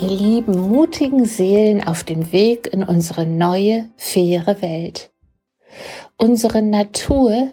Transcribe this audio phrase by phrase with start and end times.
[0.00, 5.12] ihr lieben, mutigen Seelen auf dem Weg in unsere neue, faire Welt.
[6.16, 7.52] Unsere Natur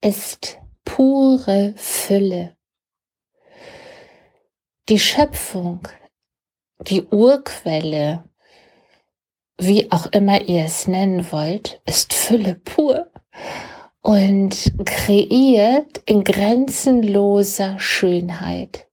[0.00, 2.56] ist pure Fülle.
[4.88, 5.86] Die Schöpfung,
[6.80, 8.24] die Urquelle,
[9.58, 13.10] wie auch immer ihr es nennen wollt, ist Fülle pur
[14.02, 18.88] und kreiert in grenzenloser Schönheit.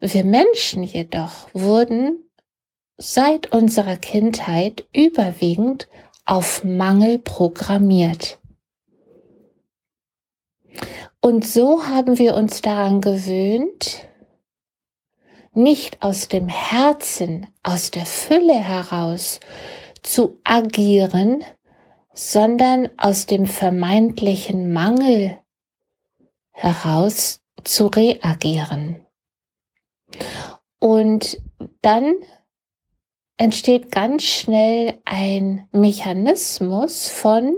[0.00, 2.24] Wir Menschen jedoch wurden
[2.96, 5.88] seit unserer Kindheit überwiegend
[6.24, 8.38] auf Mangel programmiert.
[11.20, 14.08] Und so haben wir uns daran gewöhnt,
[15.52, 19.40] nicht aus dem Herzen, aus der Fülle heraus
[20.02, 21.44] zu agieren,
[22.14, 25.38] sondern aus dem vermeintlichen Mangel
[26.52, 29.04] heraus zu reagieren.
[30.80, 31.40] Und
[31.82, 32.14] dann
[33.36, 37.56] entsteht ganz schnell ein Mechanismus von,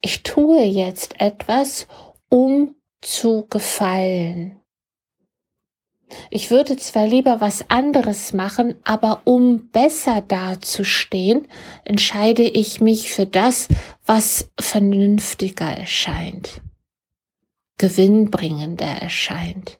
[0.00, 1.88] ich tue jetzt etwas,
[2.28, 4.60] um zu gefallen.
[6.30, 11.48] Ich würde zwar lieber was anderes machen, aber um besser dazustehen,
[11.84, 13.68] entscheide ich mich für das,
[14.06, 16.62] was vernünftiger erscheint,
[17.76, 19.77] gewinnbringender erscheint.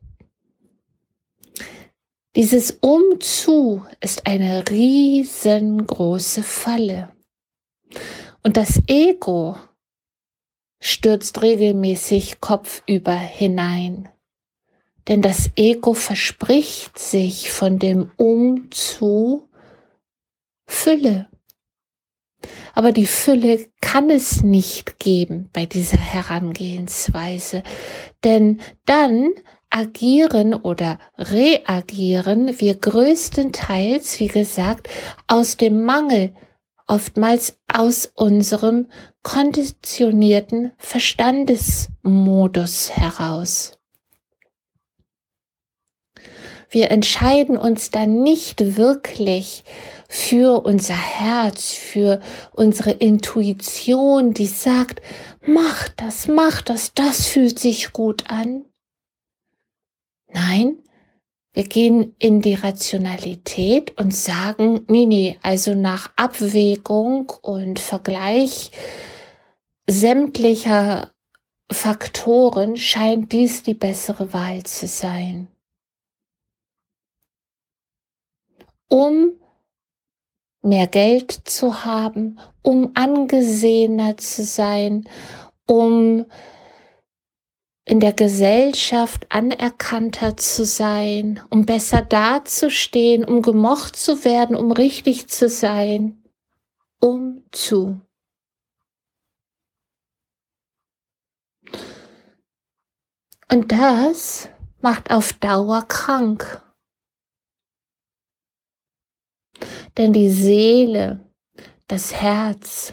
[2.39, 7.09] Dieses Umzu ist eine riesengroße Falle.
[8.45, 9.57] Und das Ego
[10.79, 14.09] stürzt regelmäßig kopfüber hinein.
[15.09, 19.49] Denn das Ego verspricht sich von dem Umzu
[20.65, 21.29] Fülle.
[22.73, 27.65] Aber die Fülle kann es nicht geben bei dieser Herangehensweise.
[28.23, 29.33] Denn dann
[29.71, 34.89] agieren oder reagieren wir größtenteils, wie gesagt,
[35.27, 36.35] aus dem Mangel,
[36.87, 38.89] oftmals aus unserem
[39.23, 43.79] konditionierten Verstandesmodus heraus.
[46.71, 49.65] Wir entscheiden uns dann nicht wirklich
[50.09, 52.21] für unser Herz, für
[52.53, 55.01] unsere Intuition, die sagt,
[55.47, 58.65] mach das, mach das, das fühlt sich gut an.
[60.33, 60.83] Nein,
[61.53, 68.71] wir gehen in die Rationalität und sagen, nee, nee, also nach Abwägung und Vergleich
[69.89, 71.13] sämtlicher
[71.71, 75.49] Faktoren scheint dies die bessere Wahl zu sein.
[78.89, 79.33] Um
[80.63, 85.09] mehr Geld zu haben, um angesehener zu sein,
[85.67, 86.27] um
[87.89, 95.29] in der Gesellschaft anerkannter zu sein, um besser dazustehen, um gemocht zu werden, um richtig
[95.29, 96.23] zu sein,
[97.01, 97.99] um zu.
[103.51, 104.51] Und das
[104.83, 106.63] macht auf Dauer krank.
[109.97, 111.27] Denn die Seele,
[111.87, 112.93] das Herz,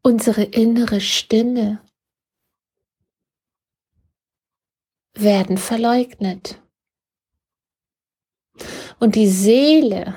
[0.00, 1.82] unsere innere Stimme,
[5.14, 6.60] werden verleugnet.
[8.98, 10.14] Und die Seele,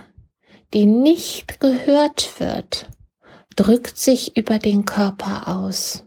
[0.73, 2.89] die nicht gehört wird,
[3.55, 6.03] drückt sich über den Körper aus.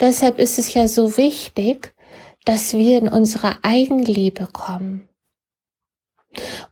[0.00, 1.94] Deshalb ist es ja so wichtig,
[2.44, 5.08] dass wir in unsere Eigenliebe kommen.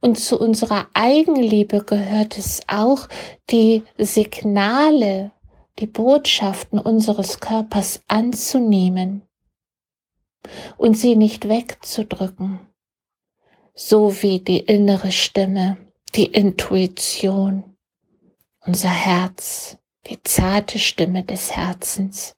[0.00, 3.08] Und zu unserer Eigenliebe gehört es auch,
[3.50, 5.32] die Signale
[5.78, 9.22] die Botschaften unseres Körpers anzunehmen
[10.76, 12.60] und sie nicht wegzudrücken,
[13.74, 15.78] so wie die innere Stimme,
[16.14, 17.76] die Intuition,
[18.60, 22.34] unser Herz, die zarte Stimme des Herzens.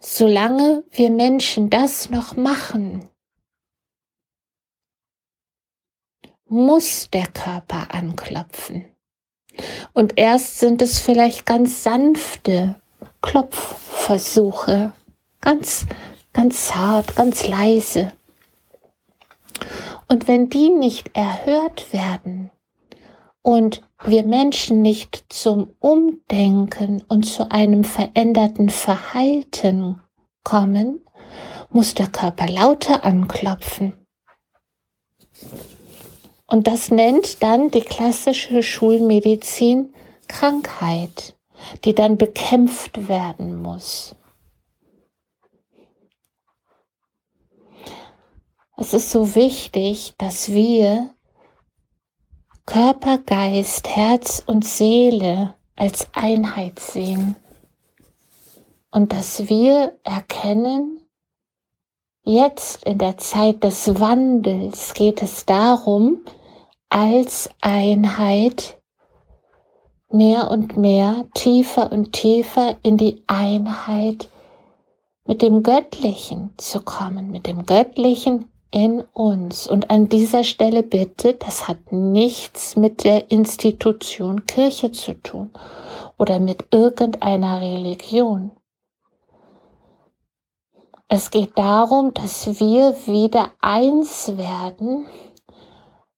[0.00, 3.08] Solange wir Menschen das noch machen,
[6.46, 8.91] muss der Körper anklopfen.
[9.92, 12.76] Und erst sind es vielleicht ganz sanfte
[13.20, 14.92] Klopfversuche,
[15.40, 15.86] ganz,
[16.32, 18.12] ganz zart, ganz leise.
[20.08, 22.50] Und wenn die nicht erhört werden
[23.42, 30.00] und wir Menschen nicht zum Umdenken und zu einem veränderten Verhalten
[30.44, 31.00] kommen,
[31.70, 33.94] muss der Körper lauter anklopfen.
[36.52, 39.94] Und das nennt dann die klassische Schulmedizin
[40.28, 41.34] Krankheit,
[41.86, 44.14] die dann bekämpft werden muss.
[48.76, 51.14] Es ist so wichtig, dass wir
[52.66, 57.34] Körper, Geist, Herz und Seele als Einheit sehen
[58.90, 61.00] und dass wir erkennen,
[62.24, 66.20] jetzt in der Zeit des Wandels geht es darum,
[66.92, 68.78] als Einheit
[70.10, 74.28] mehr und mehr, tiefer und tiefer in die Einheit
[75.26, 79.66] mit dem Göttlichen zu kommen, mit dem Göttlichen in uns.
[79.66, 85.48] Und an dieser Stelle bitte, das hat nichts mit der Institution Kirche zu tun
[86.18, 88.50] oder mit irgendeiner Religion.
[91.08, 95.06] Es geht darum, dass wir wieder eins werden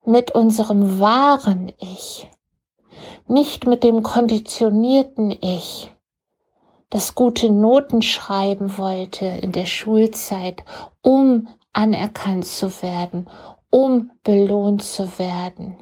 [0.06, 2.30] mit unserem wahren Ich,
[3.26, 5.90] nicht mit dem konditionierten Ich,
[6.90, 10.64] das gute Noten schreiben wollte in der Schulzeit,
[11.02, 13.28] um anerkannt zu werden,
[13.70, 15.76] um belohnt zu werden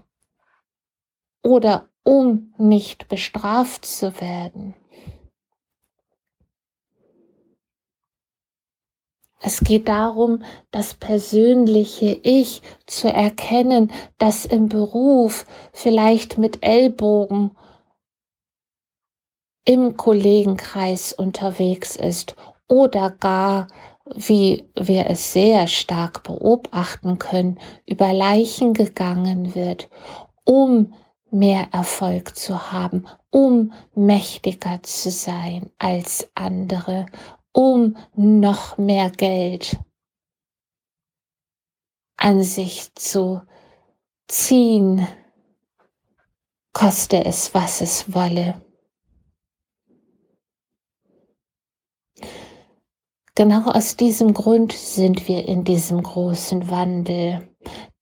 [1.43, 4.75] oder um nicht bestraft zu werden.
[9.45, 17.51] Es geht darum, das persönliche Ich zu erkennen, das im Beruf vielleicht mit Ellbogen
[19.65, 22.37] im Kollegenkreis unterwegs ist
[22.69, 23.67] oder gar,
[24.15, 29.89] wie wir es sehr stark beobachten können, über Leichen gegangen wird,
[30.45, 30.95] um
[31.31, 37.07] mehr Erfolg zu haben, um mächtiger zu sein als andere,
[37.53, 39.79] um noch mehr Geld
[42.17, 43.43] an sich zu
[44.29, 45.07] ziehen,
[46.73, 48.61] koste es, was es wolle.
[53.35, 57.49] Genau aus diesem Grund sind wir in diesem großen Wandel,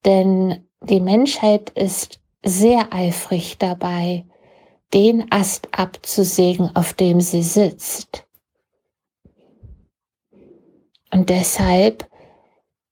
[0.04, 4.26] denn die Menschheit ist sehr eifrig dabei,
[4.92, 8.26] den Ast abzusägen, auf dem sie sitzt.
[11.20, 12.08] Und deshalb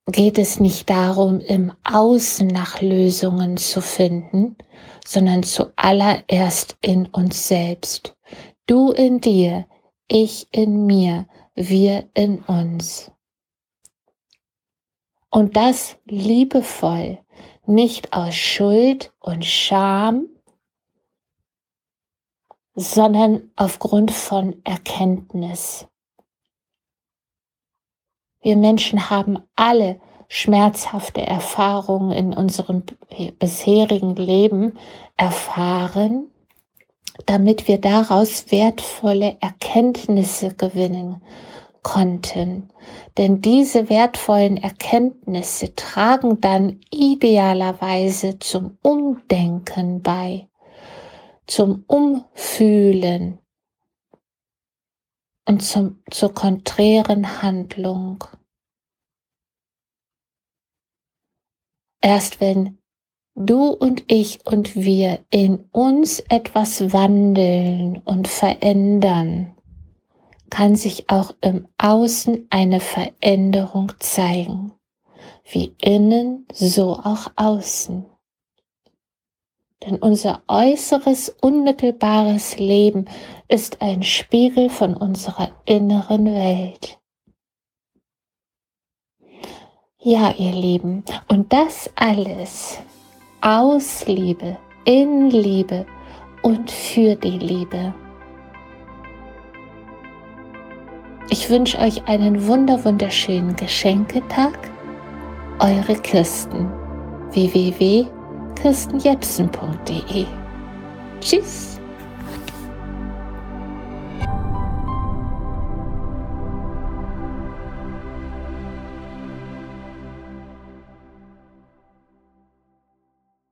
[0.04, 4.54] geht es nicht darum, im Außen nach Lösungen zu finden,
[5.02, 8.18] sondern zuallererst in uns selbst.
[8.66, 9.66] Du in dir,
[10.08, 13.10] ich in mir, wir in uns.
[15.30, 17.20] Und das liebevoll,
[17.64, 20.26] nicht aus Schuld und Scham,
[22.74, 25.88] sondern aufgrund von Erkenntnis.
[28.48, 30.00] Wir Menschen haben alle
[30.30, 32.82] schmerzhafte Erfahrungen in unserem
[33.38, 34.78] bisherigen Leben
[35.18, 36.28] erfahren,
[37.26, 41.20] damit wir daraus wertvolle Erkenntnisse gewinnen
[41.82, 42.70] konnten.
[43.18, 50.48] Denn diese wertvollen Erkenntnisse tragen dann idealerweise zum Umdenken bei,
[51.46, 53.40] zum Umfühlen
[55.48, 58.22] und zum, zur konträren Handlung.
[62.08, 62.78] Erst wenn
[63.34, 69.54] du und ich und wir in uns etwas wandeln und verändern,
[70.48, 74.72] kann sich auch im Außen eine Veränderung zeigen,
[75.50, 78.06] wie innen, so auch außen.
[79.84, 83.04] Denn unser äußeres, unmittelbares Leben
[83.48, 86.97] ist ein Spiegel von unserer inneren Welt.
[90.10, 92.78] Ja, ihr Lieben, und das alles
[93.42, 95.84] aus Liebe, in Liebe
[96.40, 97.92] und für die Liebe.
[101.28, 104.58] Ich wünsche euch einen wunder wunderschönen Geschenketag.
[105.58, 106.72] Eure Kirsten
[107.32, 110.24] www.kirstenjepsen.de
[111.20, 111.77] Tschüss.